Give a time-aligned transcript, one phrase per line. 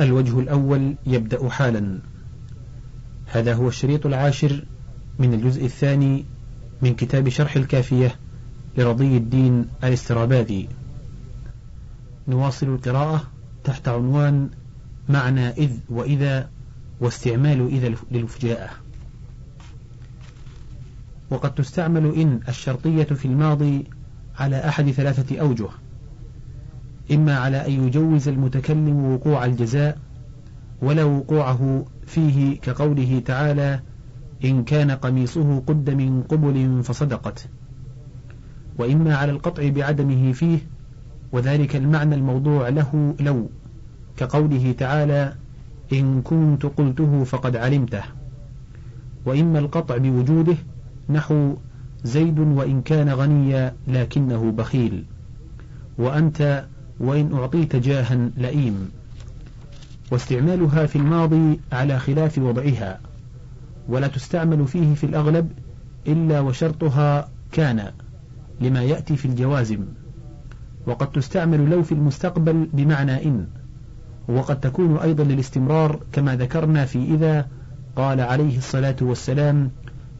[0.00, 1.98] الوجه الأول يبدأ حالا.
[3.26, 4.64] هذا هو الشريط العاشر
[5.18, 6.24] من الجزء الثاني
[6.82, 8.14] من كتاب شرح الكافية
[8.78, 10.68] لرضي الدين الإسترابادي.
[12.28, 13.22] نواصل القراءة
[13.64, 14.50] تحت عنوان
[15.08, 16.50] معنى إذ وإذا
[17.00, 18.70] واستعمال إذا للفجاءة.
[21.30, 23.84] وقد تستعمل إن الشرطية في الماضي
[24.38, 25.68] على أحد ثلاثة أوجه.
[27.12, 29.98] إما على أن يجوز المتكلم وقوع الجزاء
[30.82, 33.80] ولا وقوعه فيه كقوله تعالى
[34.44, 37.48] إن كان قميصه قد من قبل فصدقت.
[38.78, 40.58] وإما على القطع بعدمه فيه
[41.32, 43.50] وذلك المعنى الموضوع له لو
[44.16, 45.34] كقوله تعالى
[45.92, 48.02] إن كنت قلته فقد علمته.
[49.26, 50.56] وإما القطع بوجوده
[51.08, 51.54] نحو
[52.04, 55.04] زيد وإن كان غنيا لكنه بخيل.
[55.98, 56.66] وأنت
[57.00, 58.90] وإن أعطيت جاها لئيم.
[60.10, 63.00] واستعمالها في الماضي على خلاف وضعها.
[63.88, 65.50] ولا تستعمل فيه في الأغلب
[66.06, 67.92] إلا وشرطها كان
[68.60, 69.84] لما يأتي في الجوازم.
[70.86, 73.46] وقد تستعمل لو في المستقبل بمعنى إن.
[74.28, 77.46] وقد تكون أيضا للاستمرار كما ذكرنا في إذا
[77.96, 79.70] قال عليه الصلاة والسلام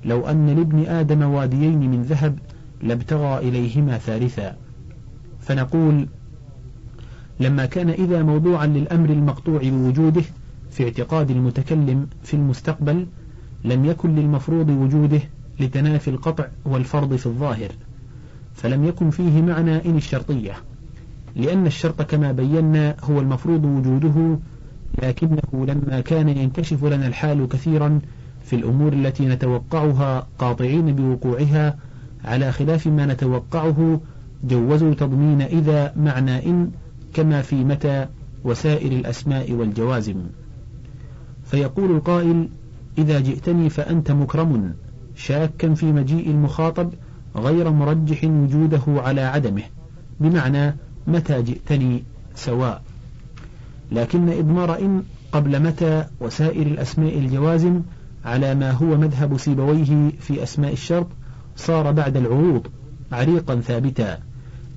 [0.04, 2.38] لو أن لابن آدم واديين من ذهب
[2.82, 4.56] لابتغى إليهما ثالثا
[5.40, 6.08] فنقول
[7.40, 10.22] لما كان إذا موضوعا للأمر المقطوع بوجوده
[10.70, 13.06] في اعتقاد المتكلم في المستقبل
[13.64, 15.20] لم يكن للمفروض وجوده
[15.60, 17.68] لتنافي القطع والفرض في الظاهر
[18.54, 20.52] فلم يكن فيه معنى إن الشرطية
[21.36, 24.38] لأن الشرط كما بينا هو المفروض وجوده
[25.02, 28.00] لكنه لما كان ينكشف لنا الحال كثيرا
[28.44, 31.76] في الأمور التي نتوقعها قاطعين بوقوعها
[32.24, 34.00] على خلاف ما نتوقعه
[34.44, 36.70] جوزوا تضمين إذا معنى إن
[37.14, 38.06] كما في متى
[38.44, 40.16] وسائر الأسماء والجوازم.
[41.44, 42.48] فيقول القائل
[42.98, 44.74] إذا جئتني فأنت مكرم
[45.14, 46.90] شاكا في مجيء المخاطب
[47.36, 49.62] غير مرجح وجوده على عدمه.
[50.20, 50.74] بمعنى
[51.06, 52.82] متى جئتني سواء.
[53.92, 57.82] لكن إضمار إن قبل متى وسائر الأسماء الجوازم
[58.24, 61.06] على ما هو مذهب سيبويه في أسماء الشرط
[61.56, 62.66] صار بعد العروض
[63.12, 64.18] عريقا ثابتا.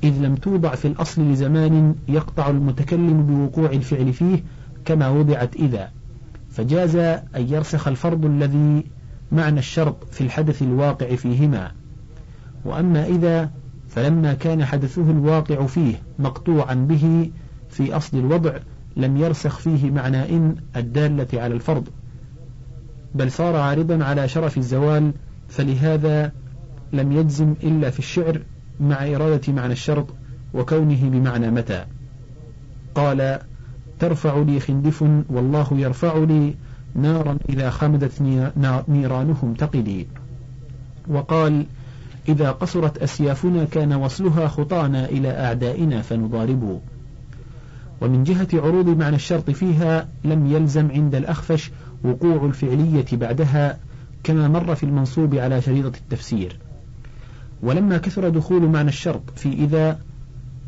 [0.04, 4.44] إذ لم توضع في الأصل لزمان يقطع المتكلم بوقوع الفعل فيه
[4.86, 5.92] كما وضعت إذا.
[6.50, 8.84] فجاز أن يرسخ الفرض الذي
[9.32, 11.72] معنى الشرط في الحدث الواقع فيهما.
[12.66, 13.52] وأما إذا
[13.90, 17.32] فلما كان حدثه الواقع فيه مقطوعا به
[17.70, 18.54] في أصل الوضع
[18.98, 21.88] لم يرسخ فيه معنى إن الدالة على الفرض.
[23.16, 25.12] بل صار عارضا على شرف الزوال
[25.50, 26.32] فلهذا
[26.94, 28.42] لم يجزم إلا في الشعر
[28.80, 30.08] مع إرادة معنى الشرط
[30.54, 31.86] وكونه بمعنى متى.
[32.96, 33.40] قال
[34.00, 36.56] ترفع لي خندف والله يرفع لي
[36.96, 38.22] نارا إذا خمدت
[38.88, 40.08] نيرانهم تقدي
[41.08, 41.66] وقال
[42.30, 46.82] إذا قصرت أسيافنا كان وصلها خطانا إلى أعدائنا فنضارب.
[48.02, 51.72] ومن جهة عروض معنى الشرط فيها لم يلزم عند الأخفش
[52.04, 53.78] وقوع الفعلية بعدها
[54.24, 56.58] كما مر في المنصوب على شريطة التفسير.
[57.64, 60.00] ولما كثر دخول معنى الشرط في إذا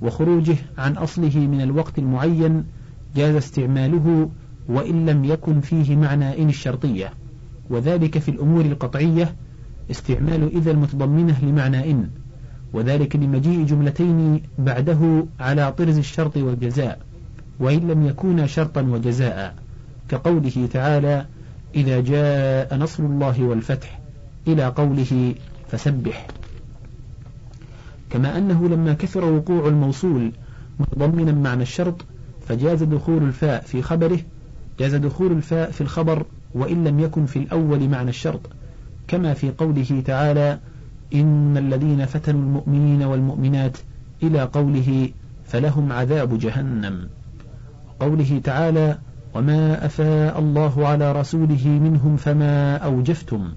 [0.01, 2.63] وخروجه عن أصله من الوقت المعين
[3.15, 4.29] جاز استعماله
[4.69, 7.13] وإن لم يكن فيه معنى إن الشرطية.
[7.69, 9.35] وذلك في الأمور القطعية
[9.91, 12.09] استعمال إذا المتضمنة لمعنى إن.
[12.73, 16.99] وذلك لمجيء جملتين بعده على طرز الشرط والجزاء.
[17.59, 19.55] وإن لم يكونا شرطا وجزاء.
[20.09, 21.25] كقوله تعالى
[21.75, 23.99] إذا جاء نصر الله والفتح
[24.47, 25.35] إلى قوله
[25.67, 26.27] فسبح
[28.13, 30.31] كما أنه لما كثر وقوع الموصول
[30.79, 32.05] متضمنا معنى الشرط
[32.47, 34.19] فجاز دخول الفاء في خبره
[34.79, 38.41] جاز دخول الفاء في الخبر وإن لم يكن في الأول معنى الشرط.
[39.07, 40.59] كما في قوله تعالى
[41.13, 43.77] إن الذين فتنوا المؤمنين والمؤمنات
[44.23, 45.09] إلى قوله
[45.45, 47.09] فلهم عذاب جهنم.
[47.99, 48.97] قوله تعالى
[49.33, 53.53] وما أفاء الله على رسوله منهم فما أوجفتم.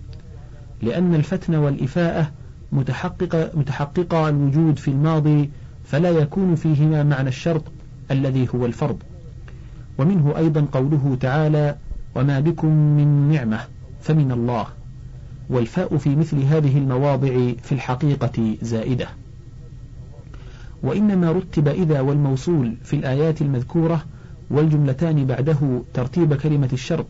[0.82, 2.30] لأن الفتن والإفاءة
[2.72, 5.50] متحقق متحقق الوجود في الماضي
[5.84, 7.62] فلا يكون فيهما معنى الشرط
[8.10, 8.96] الذي هو الفرض.
[9.98, 11.76] ومنه أيضا قوله تعالى
[12.14, 13.60] وما بكم من نعمة
[14.00, 14.66] فمن الله
[15.50, 19.08] والفاء في مثل هذه المواضع في الحقيقة زائدة.
[20.82, 24.04] وإنما رتب إذا والموصول في الآيات المذكورة
[24.50, 27.06] والجملتان بعده ترتيب كلمة الشرط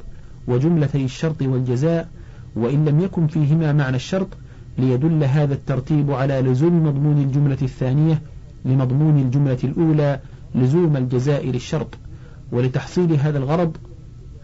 [0.49, 2.09] وجملتي الشرط والجزاء
[2.57, 4.29] وإن لم يكن فيهما معنى الشرط
[4.79, 8.23] ليدل هذا الترتيب على لزوم مضمون الجملة الثانية
[8.65, 10.21] لمضمون الجملة الأولى
[10.55, 11.95] لزوم الجزاء للشرط
[12.53, 13.77] ولتحصيل هذا الغرض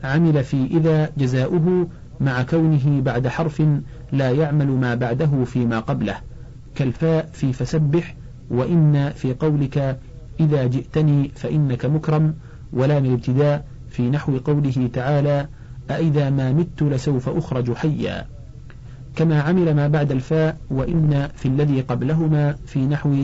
[0.05, 1.87] عمل في إذا جزاؤه
[2.21, 3.63] مع كونه بعد حرف
[4.13, 6.17] لا يعمل ما بعده فيما قبله
[6.75, 8.15] كالفاء في فسبح
[8.51, 9.99] وإن في قولك
[10.41, 12.35] إذا جئتني فإنك مكرم
[12.73, 15.49] ولا من ابتداء في نحو قوله تعالى
[15.91, 18.27] أإذا ما مت لسوف أخرج حيا.
[19.17, 23.17] كما عمل ما بعد الفاء وإن في الذي قبلهما في نحو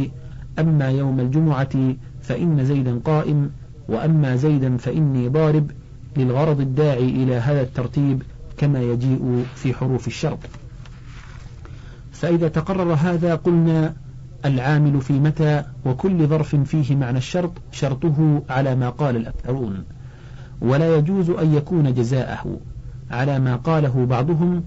[0.58, 3.50] أما يوم الجمعة فإن زيدا قائم
[3.88, 5.70] وأما زيدا فإني ضارب
[6.16, 8.22] للغرض الداعي إلى هذا الترتيب
[8.56, 10.38] كما يجيء في حروف الشرط.
[12.12, 13.94] فإذا تقرر هذا قلنا
[14.44, 19.84] العامل في متى وكل ظرف فيه معنى الشرط شرطه على ما قال الأكثرون.
[20.60, 22.60] ولا يجوز أن يكون جزاءه
[23.10, 24.64] على ما قاله بعضهم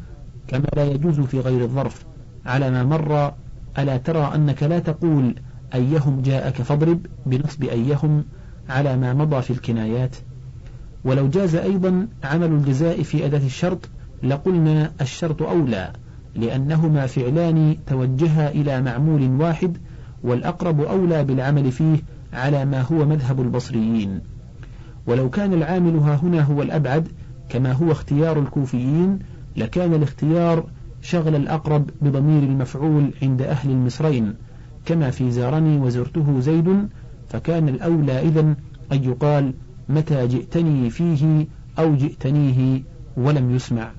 [0.48, 2.06] كما لا يجوز في غير الظرف.
[2.46, 3.34] على ما مر
[3.78, 5.36] ألا ترى أنك لا تقول
[5.74, 8.24] أيهم جاءك فاضرب؟ بنصب أيهم
[8.70, 10.16] على ما مضى في الكنايات.
[11.06, 13.90] ولو جاز أيضا عمل الجزاء في أداة الشرط
[14.24, 15.94] لقلنا الشرط أولى
[16.36, 19.78] لأنهما فعلان توجها إلى معمول واحد
[20.24, 21.98] والأقرب أولى بالعمل فيه
[22.34, 24.20] على ما هو مذهب البصريين.
[25.08, 27.08] ولو كان العامل ها هنا هو الأبعد
[27.50, 29.20] كما هو اختيار الكوفيين
[29.58, 30.66] لكان الاختيار
[31.02, 34.34] شغل الأقرب بضمير المفعول عند أهل المصرين
[34.86, 36.88] كما في زارني وزرته زيد
[37.30, 38.56] فكان الأولى إذن
[38.92, 39.54] أن يقال
[39.90, 41.48] متى جئتني فيه
[41.80, 42.82] أو جئتنيه
[43.18, 43.92] ولم يسمع.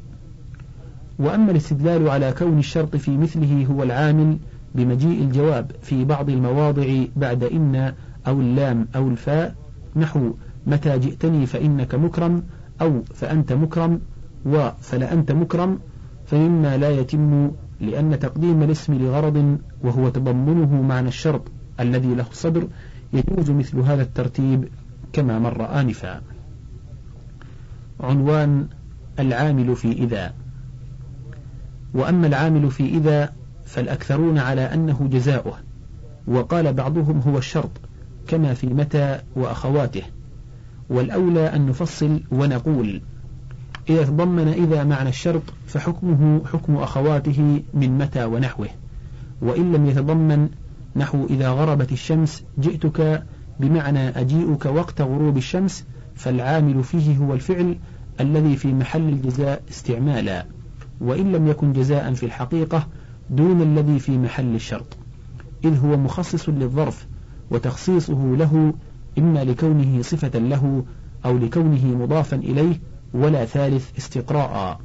[1.19, 4.39] وأما الاستدلال على كون الشرط في مثله هو العامل
[4.75, 7.95] بمجيء الجواب في بعض المواضع بعد إن
[8.27, 9.55] أو اللام أو الفاء
[9.97, 10.33] نحو
[10.67, 12.43] متى جئتني فإنك مكرم
[12.81, 14.01] أو فأنت مكرم
[14.47, 15.79] وفلأنت مكرم
[16.27, 17.50] فمما لا يتم
[17.81, 21.43] لأن تقديم الاسم لغرض وهو تضمنه معنى الشرط
[21.81, 22.69] الذي له الصدر
[23.12, 24.69] يجوز مثل هذا الترتيب
[25.12, 26.21] كما مر آنفا.
[28.00, 28.67] عنوان
[29.19, 30.35] العامل في إذا.
[31.94, 33.33] وأما العامل في إذا
[33.65, 35.59] فالأكثرون على أنه جزاؤه
[36.27, 37.71] وقال بعضهم هو الشرط
[38.29, 40.03] كما في متى وأخواته.
[40.91, 43.00] والأولى أن نفصل ونقول
[43.88, 48.69] إذا تضمن إذا معنى الشرط فحكمه حكم أخواته من متى ونحوه.
[49.43, 50.49] وإن لم يتضمن
[50.96, 53.23] نحو إذا غربت الشمس جئتك
[53.61, 55.84] بمعنى أجيئك وقت غروب الشمس
[56.14, 57.79] فالعامل فيه هو الفعل
[58.20, 60.46] الذي في محل الجزاء استعمالا.
[61.00, 62.87] وإن لم يكن جزاء في الحقيقة
[63.31, 64.96] دون الذي في محل الشرط.
[65.64, 67.06] إذ هو مخصص للظرف
[67.50, 68.75] وتخصيصه له
[69.19, 70.84] إما لكونه صفة له
[71.25, 72.81] أو لكونه مضافا إليه
[73.14, 74.81] ولا ثالث استقراء.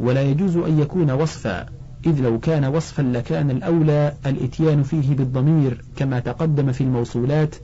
[0.00, 1.66] ولا يجوز أن يكون وصفا
[2.06, 7.54] إذ لو كان وصفا لكان الأولى الإتيان فيه بالضمير كما تقدم في الموصولات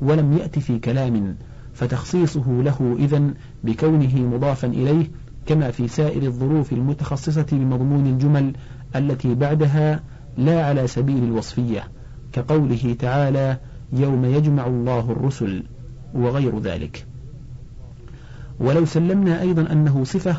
[0.00, 1.36] ولم يأت في كلام
[1.74, 3.34] فتخصيصه له إذن
[3.64, 5.10] بكونه مضافا إليه
[5.46, 8.52] كما في سائر الظروف المتخصصة بمضمون الجمل
[8.96, 10.00] التي بعدها
[10.36, 11.88] لا على سبيل الوصفية
[12.32, 13.58] كقوله تعالى
[13.92, 15.64] يوم يجمع الله الرسل
[16.14, 17.06] وغير ذلك.
[18.62, 20.36] ولو سلمنا أيضا أنه صفة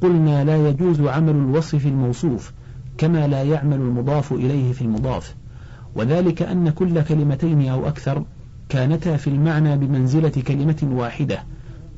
[0.00, 2.52] قلنا لا يجوز عمل الوصف في الموصوف
[2.98, 5.34] كما لا يعمل المضاف إليه في المضاف.
[5.94, 8.24] وذلك أن كل كلمتين أو أكثر
[8.68, 11.38] كانتا في المعنى بمنزلة كلمة واحدة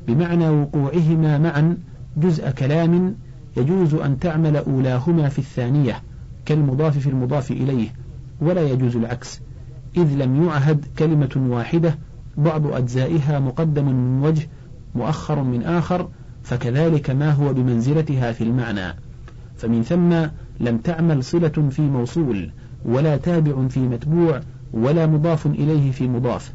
[0.07, 1.77] بمعنى وقوعهما معا
[2.17, 3.15] جزء كلام
[3.57, 6.01] يجوز أن تعمل أولاهما في الثانية
[6.45, 7.89] كالمضاف في المضاف إليه
[8.41, 9.41] ولا يجوز العكس.
[9.97, 11.97] إذ لم يعهد كلمة واحدة
[12.37, 14.47] بعض أجزائها مقدم من وجه
[14.95, 16.09] مؤخر من آخر
[16.43, 18.95] فكذلك ما هو بمنزلتها في المعنى.
[19.57, 20.13] فمن ثم
[20.59, 22.51] لم تعمل صلة في موصول
[22.85, 24.41] ولا تابع في متبوع
[24.73, 26.53] ولا مضاف إليه في مضاف.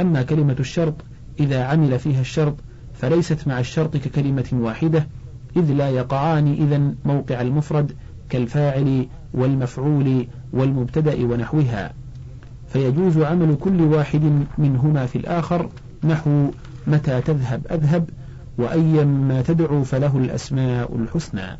[0.00, 0.94] أما كلمة الشرط
[1.40, 2.54] إذا عمل فيها الشرط
[2.94, 5.06] فليست مع الشرط ككلمة واحدة
[5.56, 7.92] إذ لا يقعان إذا موقع المفرد
[8.30, 11.92] كالفاعل والمفعول والمبتدأ ونحوها.
[12.68, 15.68] فيجوز عمل كل واحد منهما في الآخر
[16.04, 16.50] نحو
[16.86, 18.10] متى تذهب؟ أذهب
[18.58, 21.58] وأيا ما تدعو فله الأسماء الحسنى.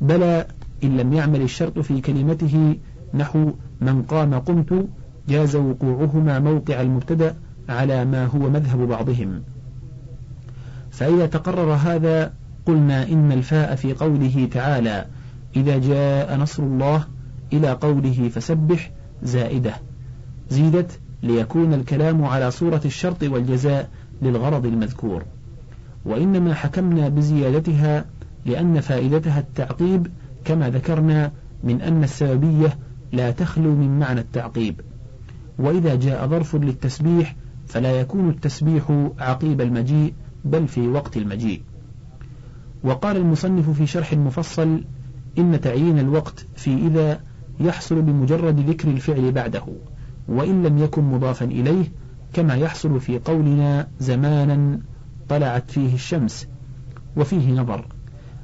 [0.00, 0.46] بلى
[0.84, 2.76] إن لم يعمل الشرط في كلمته
[3.14, 4.88] نحو من قام قمت
[5.28, 7.34] جاز وقوعهما موقع المبتدأ
[7.68, 9.42] على ما هو مذهب بعضهم.
[10.90, 12.32] فإذا تقرر هذا
[12.66, 15.06] قلنا إن الفاء في قوله تعالى
[15.56, 17.04] إذا جاء نصر الله
[17.52, 18.90] إلى قوله فسبح
[19.22, 19.72] زائدة.
[20.50, 23.88] زيدت ليكون الكلام على صورة الشرط والجزاء
[24.22, 25.22] للغرض المذكور
[26.04, 28.04] وإنما حكمنا بزيادتها
[28.46, 30.06] لأن فائدتها التعقيب
[30.44, 31.32] كما ذكرنا
[31.64, 32.78] من أن السببية
[33.12, 34.80] لا تخلو من معنى التعقيب.
[35.58, 41.62] وإذا جاء ظرف للتسبيح فلا يكون التسبيح عقيب المجيء بل في وقت المجيء.
[42.84, 44.84] وقال المصنف في شرح مفصل
[45.38, 47.20] إن تعيين الوقت في إذا
[47.60, 49.64] يحصل بمجرد ذكر الفعل بعده
[50.28, 51.84] وإن لم يكن مضافا إليه
[52.32, 54.80] كما يحصل في قولنا زمانا
[55.28, 56.48] طلعت فيه الشمس
[57.16, 57.84] وفيه نظر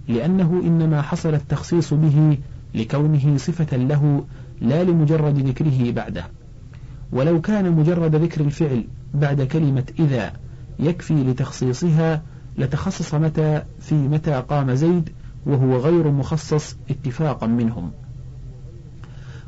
[0.09, 2.39] لأنه إنما حصل التخصيص به
[2.75, 4.25] لكونه صفة له
[4.61, 6.25] لا لمجرد ذكره بعده.
[7.13, 8.85] ولو كان مجرد ذكر الفعل
[9.15, 10.33] بعد كلمة إذا
[10.79, 12.23] يكفي لتخصيصها
[12.59, 15.11] لتخصص متى في متى قام زيد
[15.47, 17.91] وهو غير مخصص اتفاقا منهم.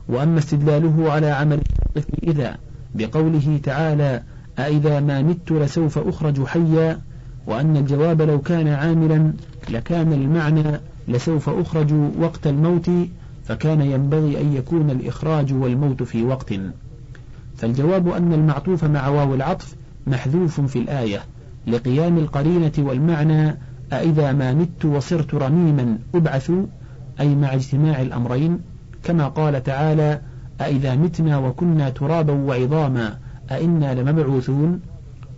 [0.09, 1.61] وأما استدلاله على عمل
[2.23, 2.59] إذا
[2.95, 4.23] بقوله تعالى
[4.59, 7.01] أإذا ما مت لسوف أخرج حيا
[7.47, 9.33] وأن الجواب لو كان عاملا
[9.71, 12.91] لكان المعنى لسوف أخرج وقت الموت
[13.45, 16.55] فكان ينبغي أن يكون الإخراج والموت في وقت.
[17.57, 19.75] فالجواب أن المعطوف مع واو العطف
[20.07, 21.21] محذوف في الآية
[21.67, 23.57] لقيام القرينة والمعنى
[23.93, 26.53] أإذا ما مت وصرت رميما أبعث
[27.21, 28.59] أي مع اجتماع الأمرين
[29.05, 30.21] كما قال تعالى
[30.61, 33.19] أإذا متنا وكنا ترابا وعظاما
[33.51, 34.81] أئنا لمبعوثون؟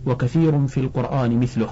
[0.05, 1.69] وكثير في القرآن مثله.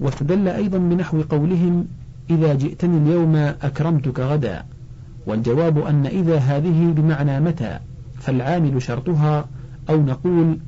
[0.00, 1.86] واستدل أيضا بنحو قولهم
[2.30, 4.64] إذا جئتني اليوم أكرمتك غدا.
[5.26, 7.78] والجواب أن إذا هذه بمعنى متى
[8.20, 9.44] فالعامل شرطها
[9.90, 10.58] أو نقول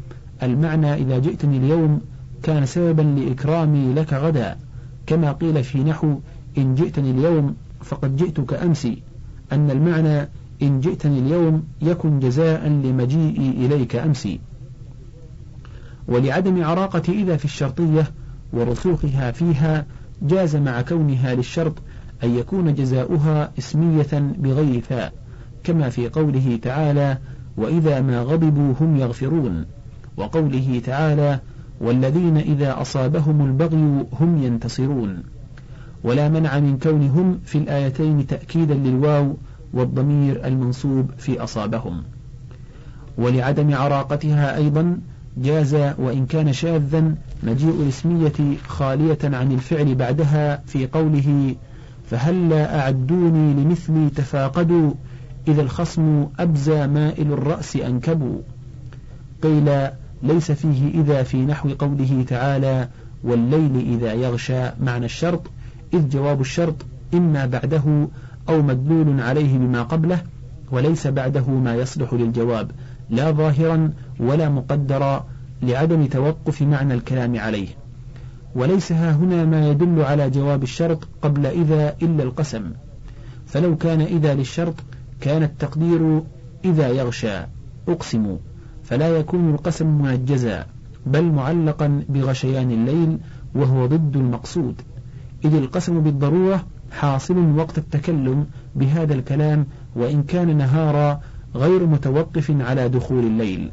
[0.43, 2.01] المعنى إذا جئتني اليوم
[2.43, 4.57] كان سببا لإكرامي لك غدا.
[5.07, 6.19] كما قيل في نحو
[6.59, 8.89] إن جئتني اليوم فقد جئتك أمس
[9.53, 10.29] أن المعنى
[10.63, 14.29] إن جئتني اليوم يكن جزاء لمجيئي إليك أمس
[16.09, 18.11] ولعدم عراقة إذا في الشرطية
[18.53, 19.87] ورسوخها فيها
[20.23, 21.75] جاز مع كونها للشرط
[22.25, 25.13] أن يكون جزاؤها إسمية بغير فاء
[25.65, 27.19] كما في قوله تعالى
[27.57, 29.65] وإذا ما غضبوا هم يغفرون.
[30.17, 31.41] وقوله تعالى
[31.81, 35.23] والذين إذا أصابهم البغي هم ينتصرون.
[36.05, 39.37] ولا منع من كونهم في الآيتين تأكيدا للواو
[39.73, 42.03] والضمير المنصوب في أصابهم.
[43.19, 45.01] ولعدم عراقتها أيضا
[45.37, 51.55] جاز وإن كان شاذا مجيء الاسمية خالية عن الفعل بعدها في قوله
[52.11, 54.93] فهلا أعدوني لمثلي تفاقدوا
[55.49, 58.39] إذا الخصم أبزى مائل الرأس أنكبوا.
[59.43, 59.89] قيل
[60.23, 62.89] ليس فيه إذا في نحو قوله تعالى
[63.25, 65.43] والليل إذا يغشى معنى الشرط
[65.95, 66.75] إذ جواب الشرط
[67.15, 68.09] إما بعده
[68.49, 70.23] أو مدلول عليه بما قبله
[70.71, 72.71] وليس بعده ما يصلح للجواب
[73.11, 75.27] لا ظاهرا ولا مقدرا
[75.63, 77.69] لعدم توقف معنى الكلام عليه.
[78.55, 82.73] وليس ها هنا ما يدل على جواب الشرط قبل إذا إلا القسم.
[83.47, 84.75] فلو كان إذا للشرط
[85.21, 86.23] كان التقدير
[86.65, 87.39] إذا يغشى.
[87.89, 88.37] أقسم
[88.85, 90.67] فلا يكون القسم منجزا
[91.07, 93.19] بل معلقا بغشيان الليل
[93.55, 94.75] وهو ضد المقصود.
[95.45, 99.67] إذ القسم بالضرورة حاصل وقت التكلم بهذا الكلام
[99.97, 101.21] وإن كان نهارا
[101.55, 103.71] غير متوقف على دخول الليل.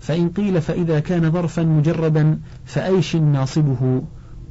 [0.00, 4.02] فإن قيل فإذا كان ظرفا مجردا فأيش ناصبه؟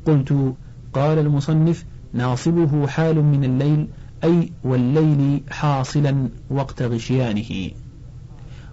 [0.05, 0.53] قلت
[0.93, 3.88] قال المصنف ناصبه حال من الليل
[4.24, 7.72] أي والليل حاصلا وقت غشيانه.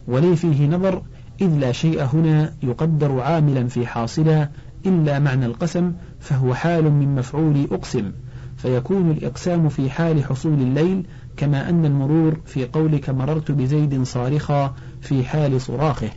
[0.09, 1.03] ولي فيه نظر
[1.41, 4.49] إذ لا شيء هنا يقدر عاملا في حاصلا
[4.87, 8.13] إلا معنى القسم فهو حال من مفعول أقسم.
[8.63, 15.25] فيكون الإقسام في حال حصول الليل كما أن المرور في قولك مررت بزيد صارخا في
[15.25, 16.11] حال صراخه.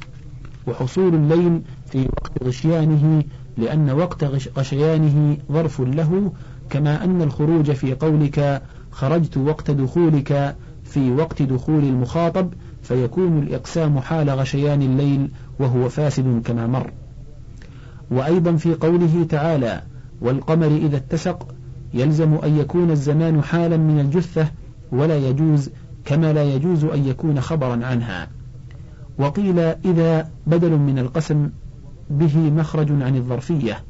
[0.67, 3.23] وحصول الليل في وقت غشيانه
[3.57, 4.23] لأن وقت
[4.57, 6.31] غشيانه ظرف له
[6.69, 14.29] كما أن الخروج في قولك خرجت وقت دخولك في وقت دخول المخاطب فيكون الإقسام حال
[14.29, 16.91] غشيان الليل وهو فاسد كما مر.
[18.11, 19.81] وأيضا في قوله تعالى
[20.21, 21.52] والقمر إذا اتسق
[21.93, 24.47] يلزم أن يكون الزمان حالا من الجثة
[24.91, 25.69] ولا يجوز
[26.05, 28.27] كما لا يجوز أن يكون خبرا عنها.
[29.17, 31.49] وقيل إذا بدل من القسم
[32.09, 33.83] به مخرج عن الظرفية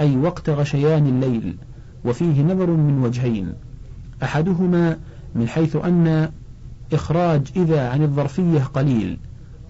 [0.00, 1.56] أي وقت غشيان الليل
[2.04, 3.52] وفيه نظر من وجهين.
[4.22, 4.98] أحدهما
[5.34, 6.30] من حيث أن
[6.92, 9.18] إخراج إذا عن الظرفية قليل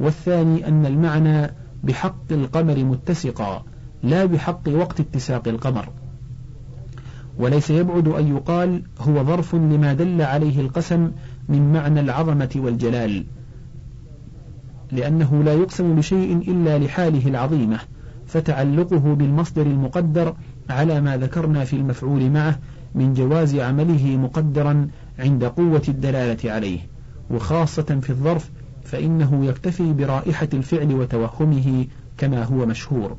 [0.00, 1.50] والثاني أن المعنى
[1.84, 3.64] بحق القمر متسقا
[4.02, 5.88] لا بحق وقت اتساق القمر.
[7.38, 11.10] وليس يبعد أن يقال هو ظرف لما دل عليه القسم
[11.48, 13.24] من معنى العظمة والجلال
[14.92, 17.78] لأنه لا يقسم بشيء إلا لحاله العظيمة
[18.26, 20.34] فتعلقه بالمصدر المقدر
[20.70, 22.58] على ما ذكرنا في المفعول معه
[22.94, 26.78] من جواز عمله مقدرا عند قوة الدلالة عليه
[27.30, 28.50] وخاصة في الظرف
[28.84, 31.86] فإنه يكتفي برائحة الفعل وتوهمه
[32.18, 33.16] كما هو مشهور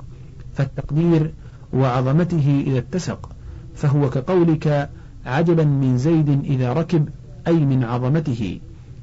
[0.54, 1.32] فالتقدير
[1.74, 3.30] وعظمته إذا اتسق
[3.80, 4.90] فهو كقولك
[5.26, 7.10] عجبا من زيد إذا ركب
[7.48, 8.60] أي من عظمته.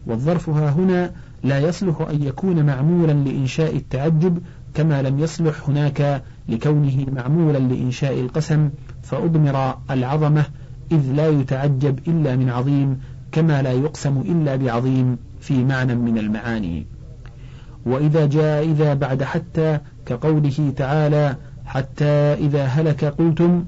[0.06, 1.10] والظرف ها هنا
[1.44, 4.38] لا يصلح أن يكون معمولا لإنشاء التعجب
[4.74, 8.70] كما لم يصلح هناك لكونه معمولا لإنشاء القسم
[9.02, 10.44] فأضمر العظمة
[10.92, 13.00] إذ لا يتعجب إلا من عظيم
[13.32, 16.86] كما لا يقسم إلا بعظيم في معنى من المعاني.
[17.86, 23.64] وإذا جاء إذا بعد حتى كقوله تعالى حتى إذا هلك قلتم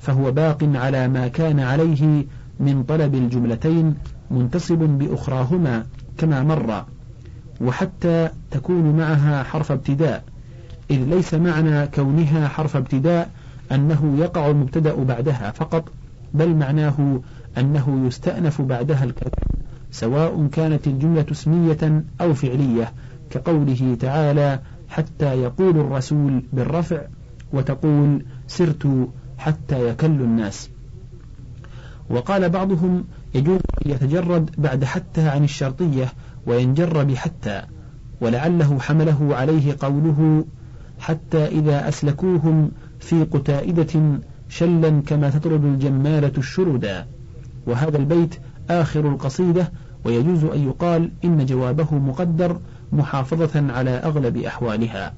[0.00, 2.24] فهو باق على ما كان عليه
[2.60, 3.94] من طلب الجملتين
[4.30, 5.86] منتصب بأخراهما
[6.18, 6.84] كما مر
[7.60, 10.24] وحتى تكون معها حرف ابتداء
[10.90, 13.30] إذ ليس معنى كونها حرف ابتداء
[13.72, 15.92] أنه يقع المبتدأ بعدها فقط
[16.34, 17.20] بل معناه
[17.58, 22.92] أنه يستأنف بعدها الكلام سواء كانت الجملة اسمية أو فعلية
[23.30, 27.00] كقوله تعالى حتى يقول الرسول بالرفع
[27.52, 29.08] وتقول سرت
[29.38, 30.70] حتى يكل الناس.
[32.10, 36.12] وقال بعضهم يجوز أن يتجرد بعد حتى عن الشرطية
[36.46, 37.62] وينجر بحتى
[38.20, 40.44] ولعله حمله عليه قوله
[40.98, 47.06] حتى إذا أسلكوهم في قتائدة شلا كما تطرد الجمالة الشردا
[47.66, 48.34] وهذا البيت
[48.70, 49.72] آخر القصيدة
[50.04, 52.60] ويجوز أن يقال إن جوابه مقدر
[52.92, 55.14] محافظة على أغلب أحوالها.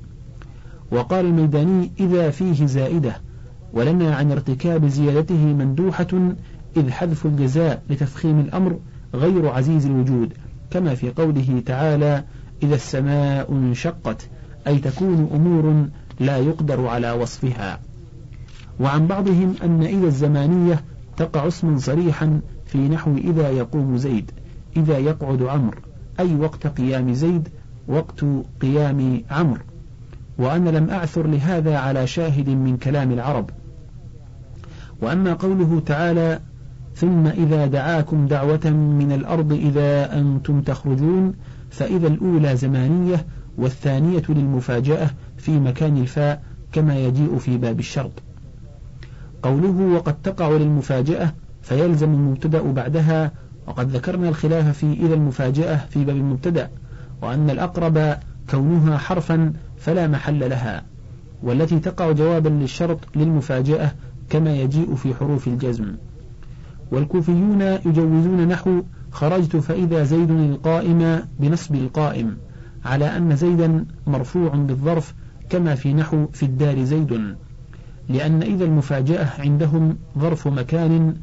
[0.91, 3.21] وقال الميداني إذا فيه زائدة
[3.73, 6.07] ولنا عن ارتكاب زيادته مندوحة
[6.77, 8.79] إذ حذف الجزاء لتفخيم الأمر
[9.15, 10.33] غير عزيز الوجود
[10.71, 12.25] كما في قوله تعالى
[12.63, 14.29] إذا السماء انشقت
[14.67, 15.87] أي تكون أمور
[16.21, 17.81] لا يقدر على وصفها.
[18.81, 20.85] وعن بعضهم أن إذا الزمانية
[21.17, 24.31] تقع اسما صريحا في نحو إذا يقوم زيد
[24.77, 25.79] إذا يقعد عمرو
[26.21, 27.49] أي وقت قيام زيد
[27.89, 28.25] وقت
[28.61, 29.63] قيام عمرو.
[30.39, 33.51] وأنا لم أعثر لهذا على شاهد من كلام العرب
[35.02, 36.40] وأما قوله تعالى
[36.95, 41.34] ثم إذا دعاكم دعوة من الأرض إذا أنتم تخرجون
[41.71, 43.26] فإذا الأولى زمانية
[43.58, 48.13] والثانية للمفاجأة في مكان الفاء كما يجيء في باب الشرط.
[49.43, 51.32] قوله وقد تقع للمفاجأة
[51.63, 53.32] فيلزم المبتدأ بعدها
[53.67, 56.71] وقد ذكرنا الخلاف في إذا المفاجأة في باب المبتدأ
[57.23, 58.17] وأن الأقرب
[58.50, 60.84] كونها حرفا فلا محل لها
[61.43, 63.93] والتي تقع جوابا للشرط للمفاجأة
[64.30, 65.95] كما يجيء في حروف الجزم.
[66.93, 72.36] والكوفيون يجوزون نحو خرجت فإذا زيد القائم بنصب القائم
[72.84, 75.14] على أن زيدا مرفوع بالظرف
[75.50, 77.36] كما في نحو في الدار زيد.
[78.08, 81.14] لأن إذا المفاجأة عندهم ظرف مكان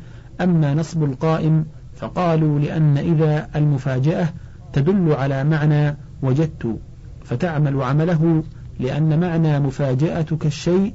[0.42, 1.66] أما نصب القائم
[1.96, 4.30] فقالوا لأن إذا المفاجأة
[4.74, 6.80] تدل على معنى وجدت
[7.24, 8.44] فتعمل عمله
[8.80, 10.94] لأن معنى مفاجأتك الشيء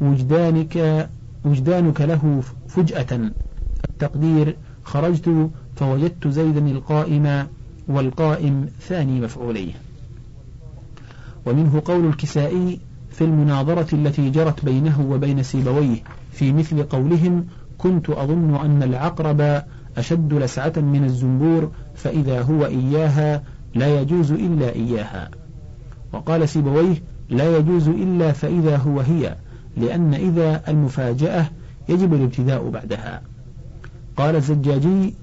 [0.00, 1.08] وجدانك
[1.46, 3.30] وجدانك له فجأة.
[3.90, 7.46] التقدير خرجت فوجدت زيدا القائم
[7.88, 9.72] والقائم ثاني مفعوليه
[11.46, 12.80] ومنه قول الكسائي
[13.10, 17.46] في المناظرة التي جرت بينه وبين سيبويه في مثل قولهم
[17.78, 19.62] كنت أظن أن العقرب
[19.96, 23.42] أشد لسعة من الزنبور فإذا هو إياها
[23.74, 25.30] لا يجوز إلا إياها.
[26.12, 29.36] وقال سيبويه لا يجوز إلا فإذا هو هي.
[29.76, 31.46] لأن إذا المفاجأة
[31.88, 33.22] يجب الابتداء بعدها.
[34.16, 35.14] قال الزجاجي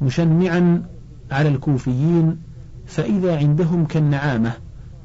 [0.00, 0.82] مشنعا
[1.30, 2.38] على الكوفيين
[2.86, 4.52] فإذا عندهم كالنعامة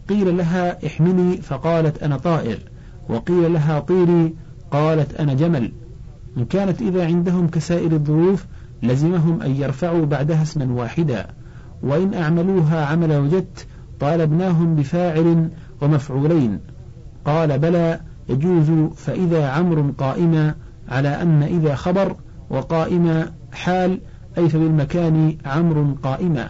[0.09, 2.59] قيل لها احملي فقالت أنا طائر
[3.09, 4.33] وقيل لها طيري
[4.71, 5.71] قالت أنا جمل.
[6.37, 8.45] إن كانت إذا عندهم كسائر الظروف
[8.83, 11.27] لزمهم أن يرفعوا بعدها اسما واحدا.
[11.83, 13.67] وإن أعملوها عمل وجدت
[13.99, 15.49] طالبناهم بفاعل
[15.81, 16.59] ومفعولين.
[17.25, 17.99] قال بلى
[18.29, 20.55] يجوز فإذا عمر قائما
[20.89, 22.15] على أن إذا خبر
[22.49, 23.99] وقائما حال
[24.37, 26.49] أي فبالمكان عمر قائما.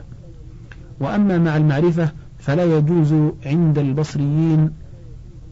[1.00, 2.10] وأما مع المعرفة
[2.40, 3.14] فلا يجوز
[3.46, 4.72] عند البصريين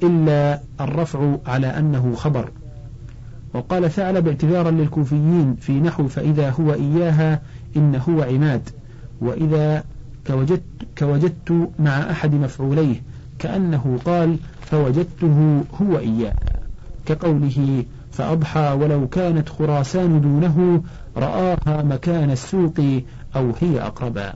[0.03, 2.51] إلا الرفع على أنه خبر.
[3.53, 7.41] وقال ثعلب اعتذارا للكوفيين في نحو فإذا هو إياها
[7.75, 8.69] إن هو عماد.
[9.21, 9.83] وإذا
[10.27, 10.63] كوجدت,
[10.97, 13.01] كوجدت مع أحد مفعوليه
[13.39, 16.33] كأنه قال فوجدته هو إياه.
[17.05, 20.83] كقوله فأضحى ولو كانت خراسان دونه
[21.17, 22.73] رآها مكان السوق
[23.35, 24.33] أو هي أقربا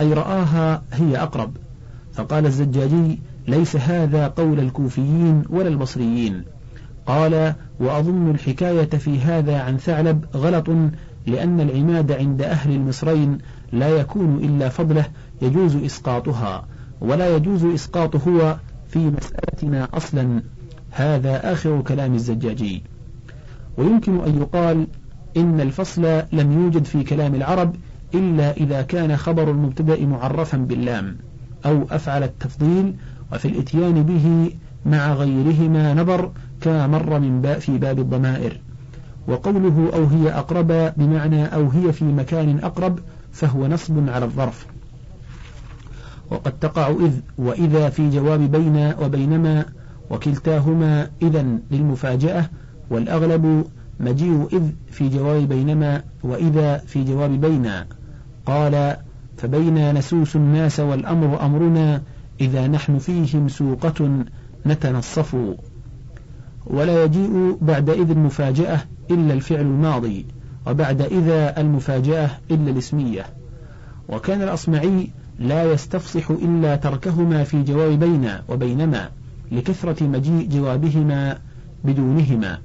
[0.00, 1.56] أي رآها هي أقرب.
[2.14, 6.44] فقال الزجاجي ليس هذا قول الكوفيين ولا البصريين.
[7.06, 10.68] قال وأظن الحكاية في هذا عن ثعلب غلط
[11.26, 13.38] لأن العماد عند أهل المصرين
[13.72, 15.04] لا يكون إلا فضله
[15.42, 16.66] يجوز إسقاطها.
[17.04, 18.56] ولا يجوز إسقاط هو
[18.88, 20.42] في مسألتنا أصلا.
[20.90, 22.82] هذا آخر كلام الزجاجي.
[23.78, 24.86] ويمكن أن يقال
[25.36, 27.76] إن الفصل لم يوجد في كلام العرب
[28.14, 31.16] إلا إذا كان خبر المبتدأ معرفا باللام
[31.66, 32.94] أو أفعل التفضيل
[33.32, 34.50] وفي الإتيان به
[34.86, 38.60] مع غيرهما نظر كما مر من باء في باب الضمائر.
[39.28, 42.98] وقوله أو هي أقرب بمعنى أو هي في مكان أقرب
[43.32, 44.66] فهو نصب على الظرف.
[46.30, 49.64] وقد تقع إذ وإذا في جواب بين وبينما
[50.10, 52.48] وكلتاهما إذا للمفاجأة
[52.90, 53.64] والأغلب
[54.00, 57.70] مجيء إذ في جواب بينما وإذا في جواب بين
[58.46, 58.96] قال
[59.36, 62.02] فبينا نسوس الناس والأمر أمرنا
[62.40, 64.24] إذا نحن فيهم سوقة
[64.66, 65.36] نتنصف.
[66.66, 70.26] ولا يجيء بعد إذ المفاجأة إلا الفعل الماضي
[70.66, 73.26] وبعد إذا المفاجأة إلا الاسمية.
[74.08, 79.10] وكان الأصمعي لا يستفصح إلا تركهما في جواب بين وبينما
[79.52, 81.38] لكثرة مجيء جوابهما
[81.84, 82.58] بدونهما.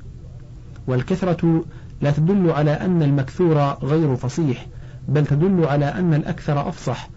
[0.87, 1.63] والكثرة
[2.01, 4.67] لا تدل على أن المكثور غير فصيح
[5.07, 7.09] بل تدل على أن الأكثر أفصح.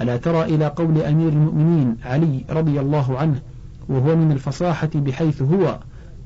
[0.00, 3.40] ألا ترى إلى قول أمير المؤمنين علي رضي الله عنه
[3.88, 5.78] وهو من الفصاحة بحيث هو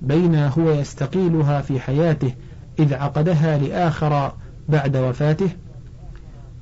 [0.02, 2.32] بين هو يستقيلها في حياته
[2.78, 4.32] إذ عقدها لآخر
[4.68, 5.48] بعد وفاته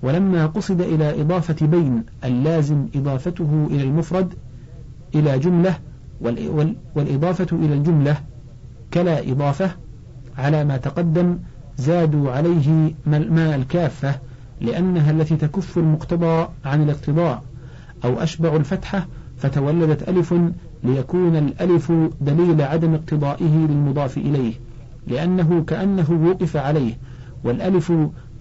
[0.03, 4.35] ولما قصد إلى إضافة بين اللازم إضافته إلى المفرد
[5.15, 5.79] إلى جملة
[6.95, 8.17] والإضافة إلى الجملة
[8.95, 9.71] كلا إضافة
[10.39, 11.39] على ما تقدم
[11.79, 14.15] زادوا عليه ما الكافة
[14.61, 17.43] لأنها التي تكف المقتضى عن الاقتضاء
[18.05, 19.07] أو أشبع الفتحة
[19.39, 20.35] فتولدت ألف
[20.85, 24.55] ليكون الألف دليل عدم اقتضائه للمضاف إليه
[25.07, 26.99] لأنه كأنه وقف عليه
[27.45, 27.93] والألف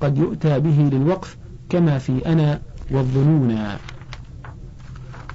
[0.02, 1.38] قد يؤتى به للوقف
[1.69, 3.58] كما في أنا والظنون.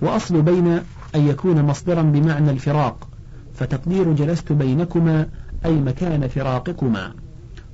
[0.03, 0.67] وأصل بين
[1.15, 3.09] أن يكون مصدرا بمعنى الفراق
[3.55, 5.27] فتقدير جلست بينكما
[5.65, 7.13] أي مكان فراقكما.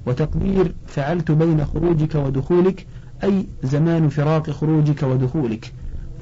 [0.07, 2.87] وتقدير فعلت بين خروجك ودخولك
[3.25, 5.73] أي زمان فراق خروجك ودخولك.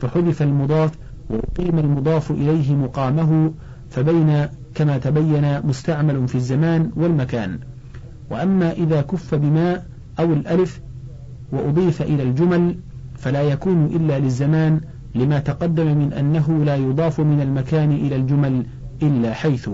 [0.01, 0.91] فحذف المضاف
[1.31, 3.53] وأقيم المضاف إليه مقامه
[3.91, 7.59] فبين كما تبين مستعمل في الزمان والمكان.
[8.31, 9.87] وأما إذا كف بماء
[10.21, 10.81] أو الألف
[11.53, 12.77] وأضيف إلى الجمل
[13.15, 14.81] فلا يكون إلا للزمان
[15.15, 18.67] لما تقدم من أنه لا يضاف من المكان إلى الجمل
[19.03, 19.71] إلا حيث.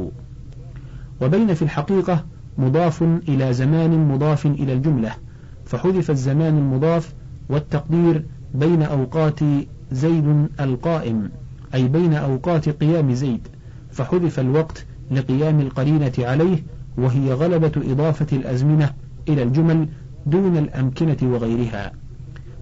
[1.22, 2.24] وبين في الحقيقة
[2.58, 5.12] مضاف إلى زمان مضاف إلى الجملة
[5.64, 7.14] فحذف الزمان المضاف
[7.48, 9.40] والتقدير بين أوقات
[9.92, 11.30] زيد القائم
[11.74, 13.48] أي بين أوقات قيام زيد
[13.90, 16.62] فحذف الوقت لقيام القرينة عليه
[16.98, 18.90] وهي غلبة إضافة الأزمنة
[19.28, 19.88] إلى الجمل
[20.26, 21.92] دون الأمكنة وغيرها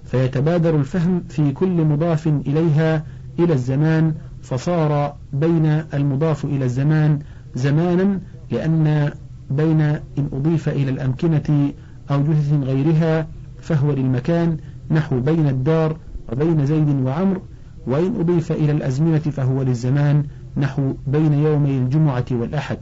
[0.05, 3.05] فيتبادر الفهم في كل مضاف إليها
[3.39, 7.19] إلى الزمان فصار بين المضاف إلى الزمان
[7.55, 8.21] زمانا
[8.51, 9.13] لأن
[9.51, 11.73] بين إن أضيف إلى الأمكنة
[12.11, 13.27] أو جثث غيرها
[13.61, 14.57] فهو للمكان
[14.91, 15.97] نحو بين الدار
[16.33, 17.41] وبين زيد وعمر
[17.87, 20.25] وإن أضيف إلى الأزمنة فهو للزمان
[20.57, 22.79] نحو بين يومي الجمعة والأحد.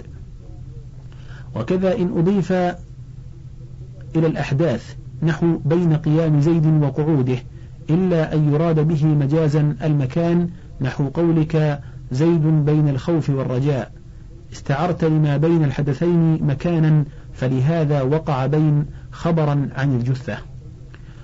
[1.57, 2.53] وكذا إن أضيف
[4.17, 7.39] إلى الأحداث نحو بين قيام زيد وقعوده
[7.91, 10.49] إلا أن يراد به مجازا المكان
[10.81, 11.81] نحو قولك
[12.13, 13.93] زيد بين الخوف والرجاء.
[14.53, 20.39] استعرت لما بين الحدثين مكانا فلهذا وقع بين خبرا عن الجثة.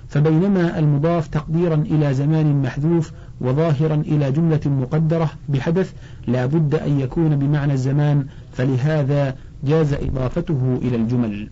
[0.07, 5.93] فبينما المضاف تقديرا إلى زمان محذوف وظاهرا إلى جملة مقدرة بحدث
[6.27, 11.49] لا بد أن يكون بمعنى الزمان فلهذا جاز إضافته إلى الجمل.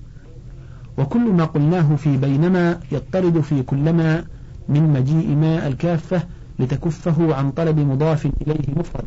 [0.97, 4.23] وكل ما قلناه في بينما يضطرد في كلما
[4.69, 6.23] من مجيء ما الكافة
[6.59, 9.05] لتكفه عن طلب مضاف إليه مفرد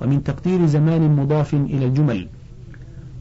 [0.00, 2.28] ومن تقدير زمان مضاف إلى الجمل.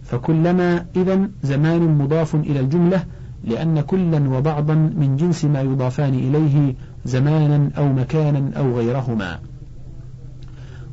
[0.03, 3.03] فكلما إذا زمان مضاف إلى الجملة
[3.43, 9.39] لأن كلا وبعضا من جنس ما يضافان إليه زمانا أو مكانا أو غيرهما.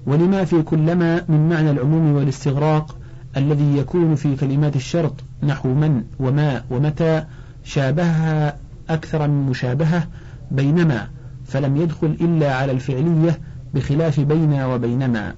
[0.06, 2.96] ولما في كلما من معنى العموم والاستغراق
[3.36, 7.24] الذي يكون في كلمات الشرط نحو من وما ومتى
[7.64, 8.56] شابهها
[8.90, 10.06] أكثر من مشابهة
[10.50, 11.08] بينما
[11.46, 13.40] فلم يدخل إلا على الفعلية
[13.74, 15.34] بخلاف بين وبينما.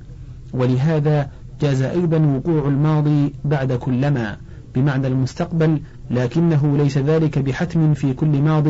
[0.53, 1.31] ولهذا
[1.61, 4.37] جاز أيضا وقوع الماضي بعد كلما
[4.75, 5.81] بمعنى المستقبل
[6.11, 8.67] لكنه ليس ذلك بحتم في كل ماض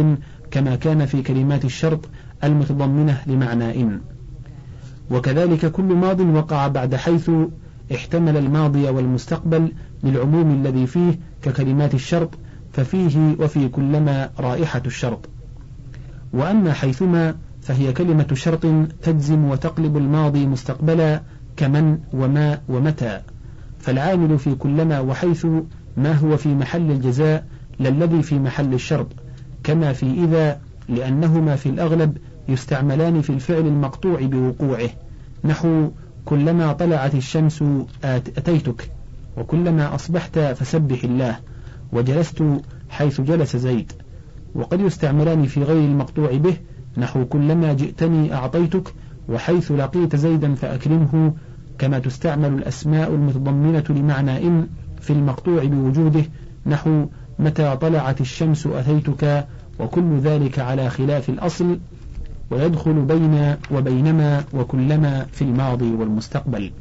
[0.50, 2.00] كما كان في كلمات الشرط
[2.44, 4.00] المتضمنة لمعنى إن.
[5.10, 7.30] وكذلك كل ماض وقع بعد حيث
[7.94, 9.72] احتمل الماضي والمستقبل
[10.04, 12.30] للعموم الذي فيه ككلمات الشرط
[12.72, 15.28] ففيه وفي كلما رائحة الشرط.
[16.32, 18.66] وأما حيثما فهي كلمة شرط
[19.02, 21.22] تجزم وتقلب الماضي مستقبلا
[21.56, 23.20] كمن وما ومتى.
[23.78, 25.46] فالعامل في كلما وحيث
[25.96, 27.44] ما هو في محل الجزاء
[27.80, 29.06] للذي في محل الشرط
[29.64, 32.16] كما في إذا لأنهما في الأغلب
[32.48, 34.88] يستعملان في الفعل المقطوع بوقوعه
[35.44, 35.88] نحو
[36.28, 37.64] كلما طلعت الشمس
[38.04, 38.90] أتيتك
[39.36, 41.36] وكلما أصبحت فسبح الله
[41.92, 42.44] وجلست
[42.90, 43.92] حيث جلس زيد
[44.54, 46.56] وقد يستعملان في غير المقطوع به
[46.96, 48.94] نحو كلما جئتني أعطيتك
[49.28, 51.32] وحيث لقيت زيدا فأكرمه
[51.78, 54.66] كما تستعمل الأسماء المتضمنة لمعنى إن
[55.00, 56.24] في المقطوع بوجوده
[56.66, 57.06] نحو
[57.38, 59.46] متى طلعت الشمس أتيتك
[59.80, 61.78] وكل ذلك على خلاف الأصل
[62.50, 66.72] ويدخل بين وبينما وكلما في الماضي والمستقبل.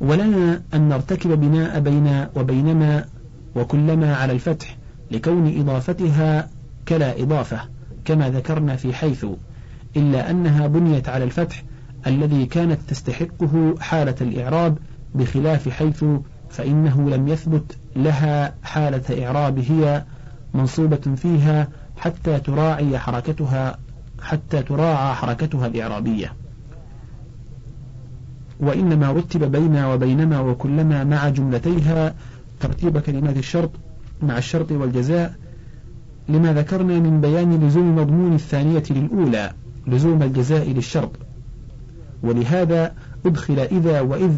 [0.00, 3.04] ولنا أن نرتكب بناء بين وبينما
[3.56, 4.76] وكلما على الفتح
[5.10, 6.48] لكون إضافتها
[6.88, 7.60] كلا إضافة
[8.04, 9.26] كما ذكرنا في حيث
[9.96, 11.64] إلا أنها بنيت على الفتح
[12.06, 14.78] الذي كانت تستحقه حالة الإعراب
[15.14, 16.04] بخلاف حيث
[16.50, 20.04] فإنه لم يثبت لها حالة إعراب هي
[20.54, 23.78] منصوبة فيها حتى تراعي حركتها
[24.20, 26.32] حتى تراعى حركتها الإعرابية
[28.60, 32.14] وإنما رتب بين وبينما وكلما مع جملتيها
[32.60, 33.70] ترتيب كلمات الشرط
[34.22, 35.34] مع الشرط والجزاء
[36.28, 39.52] لما ذكرنا من بيان لزوم مضمون الثانية للأولى
[39.86, 41.10] لزوم الجزاء للشرط.
[42.22, 42.92] ولهذا
[43.26, 44.32] أدخل إذا وإذ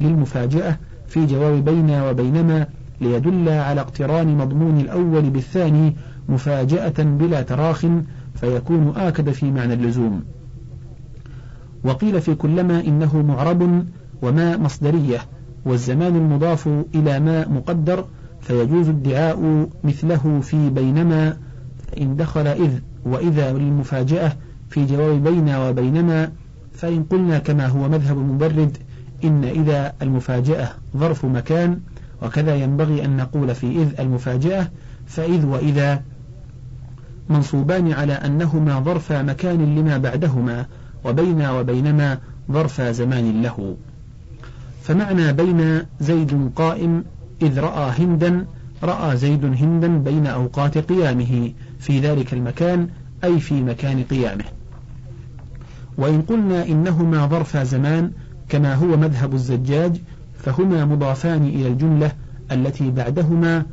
[0.00, 2.66] للمفاجأة في جواب بين وبينما
[3.00, 5.96] ليدل على اقتران مضمون الأول بالثاني
[6.30, 7.86] مفاجأة بلا تراخ
[8.34, 10.22] فيكون آكد في معنى اللزوم.
[11.84, 13.84] وقيل في كلما إنه معرب
[14.22, 15.18] وما مصدرية
[15.64, 18.04] والزمان المضاف إلى ما مقدر
[18.40, 21.36] فيجوز ادعاء مثله في بينما
[22.00, 22.70] إن دخل إذ
[23.04, 24.32] وإذا للمفاجأة
[24.70, 26.32] في جواب بين وبينما
[26.72, 28.76] فإن قلنا كما هو مذهب المبرد
[29.24, 31.80] إن إذا المفاجأة ظرف مكان
[32.22, 34.70] وكذا ينبغي أن نقول في إذ المفاجأة
[35.06, 36.02] فإذ وإذا
[37.30, 40.66] منصوبان على أنهما ظرف مكان لما بعدهما
[41.04, 42.18] وبين وبينما
[42.52, 43.76] ظرف زمان له.
[44.82, 47.04] فمعنى بين زيد قائم
[47.42, 48.46] إذ رأى هندا
[48.82, 52.88] رأى زيد هندا بين أوقات قيامه في ذلك المكان
[53.24, 54.44] أي في مكان قيامه.
[55.98, 58.10] وإن قلنا إنهما ظرف زمان
[58.48, 60.00] كما هو مذهب الزجاج
[60.38, 62.12] فهما مضافان إلى الجملة
[62.52, 63.64] التي بعدهما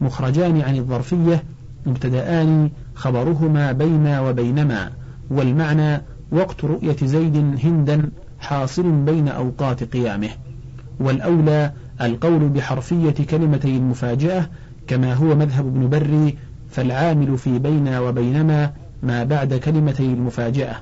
[0.00, 1.42] مخرجان عن الظرفية
[1.86, 4.92] مبتدآن خبرهما بين وبينما
[5.30, 8.10] والمعنى وقت رؤية زيد هندا
[8.40, 10.28] حاصل بين أوقات قيامه.
[11.00, 14.46] والأولى القول بحرفية كلمتي المفاجأة
[14.86, 16.36] كما هو مذهب ابن بري
[16.70, 20.76] فالعامل في بين وبينما ما بعد كلمتي المفاجأة.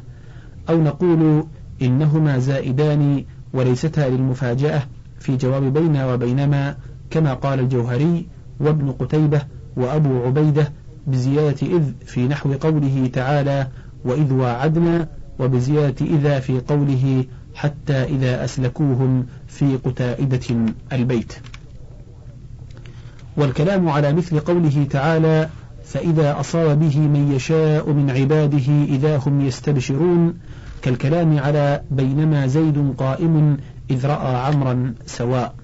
[0.71, 1.45] أو نقول
[1.83, 4.83] إنهما زائدان وليستا للمفاجأة
[5.21, 6.77] في جواب بين وبينما
[7.11, 8.27] كما قال الجوهري
[8.61, 9.43] وابن قتيبة
[9.77, 10.73] وأبو عبيدة
[11.09, 13.67] بزيادة إذ في نحو قوله تعالى
[14.05, 20.57] وإذ واعدنا وبزيادة إذا في قوله حتى إذا أسلكوهم في قتائدة
[20.93, 21.33] البيت.
[23.37, 25.49] والكلام على مثل قوله تعالى
[25.85, 30.35] فإذا أصاب به من يشاء من عباده إذا هم يستبشرون
[30.83, 33.57] كالكلام على بينما زيد قائم
[33.91, 35.55] إذ رأى عمرا سواء.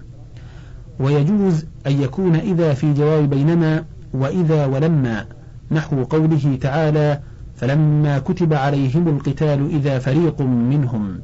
[1.01, 5.27] ويجوز أن يكون إذا في جواب بينما وإذا ولما
[5.71, 7.21] نحو قوله تعالى
[7.57, 11.21] فلما كتب عليهم القتال إذا فريق منهم.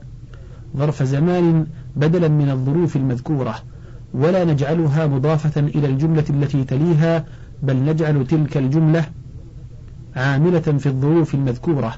[0.77, 3.55] ظرف زمان بدلا من الظروف المذكورة
[4.15, 7.25] ولا نجعلها مضافة إلى الجملة التي تليها
[7.63, 9.05] بل نجعل تلك الجملة
[10.17, 11.95] عاملة في الظروف المذكورة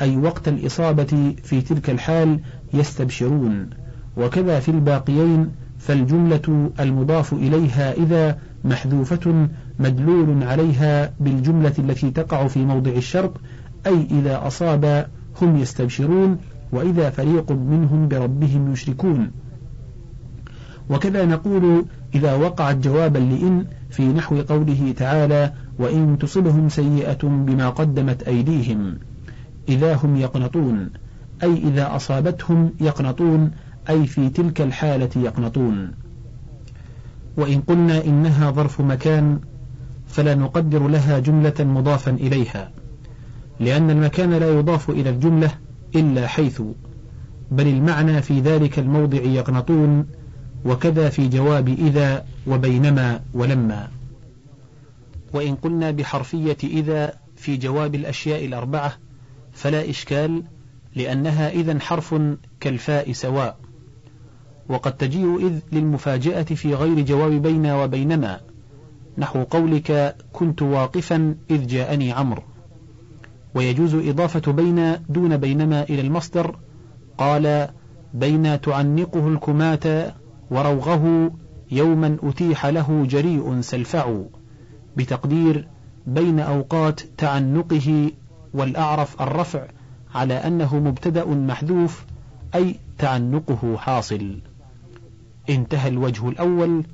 [0.00, 2.40] أي وقت الإصابة في تلك الحال
[2.74, 3.70] يستبشرون.
[4.16, 12.90] وكذا في الباقيين فالجملة المضاف إليها إذا محذوفة مدلول عليها بالجملة التي تقع في موضع
[12.90, 13.32] الشرط
[13.86, 15.08] أي إذا أصاب
[15.42, 16.38] هم يستبشرون
[16.72, 19.30] وإذا فريق منهم بربهم يشركون.
[20.90, 21.84] وكذا نقول
[22.14, 28.98] إذا وقعت جوابا لإن في نحو قوله تعالى وإن تصبهم سيئة بما قدمت أيديهم
[29.68, 30.90] إذا هم يقنطون
[31.42, 33.50] أي إذا أصابتهم يقنطون
[33.88, 35.90] أي في تلك الحالة يقنطون.
[37.36, 39.38] وإن قلنا إنها ظرف مكان
[40.06, 42.70] فلا نقدر لها جملة مضافا إليها
[43.60, 45.54] لأن المكان لا يضاف إلى الجملة
[45.96, 46.62] إلا حيث
[47.50, 50.06] بل المعنى في ذلك الموضع يقنطون
[50.64, 53.88] وكذا في جواب إذا وبينما ولما.
[55.32, 58.92] وإن قلنا بحرفية إذا في جواب الأشياء الأربعة
[59.52, 60.42] فلا إشكال
[60.96, 62.14] لأنها إذا حرف
[62.60, 63.58] كالفاء سواء.
[64.68, 68.40] وقد تجيء إذ للمفاجأة في غير جواب بين وبينما.
[69.18, 72.42] نحو قولك كنت واقفا إذ جاءني عمرو.
[73.54, 76.56] ويجوز إضافة بين دون بينما إلى المصدر
[77.18, 77.68] قال
[78.14, 80.14] بين تعنقه الكماة
[80.50, 81.32] وروغه
[81.70, 84.22] يوما أتيح له جريء سلفع
[84.96, 85.68] بتقدير
[86.06, 88.10] بين أوقات تعنقه
[88.54, 89.66] والأعرف الرفع
[90.14, 92.04] على أنه مبتدأ محذوف
[92.54, 94.38] أي تعنقه حاصل.
[95.50, 96.84] انتهى الوجه الأول